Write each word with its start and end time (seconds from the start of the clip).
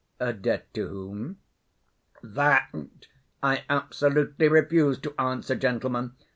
"A 0.19 0.33
debt 0.33 0.73
to 0.73 0.87
whom?" 0.87 1.37
"That 2.23 2.71
I 3.43 3.65
absolutely 3.69 4.47
refuse 4.47 4.97
to 4.97 5.13
answer, 5.21 5.53
gentlemen. 5.55 6.13